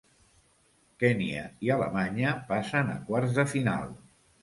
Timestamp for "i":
1.67-1.71